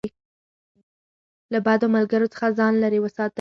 له 1.53 1.59
بدو 1.65 1.87
ملګرو 1.95 2.31
څخه 2.33 2.47
ځان 2.57 2.73
لېرې 2.81 2.99
وساتئ. 3.01 3.29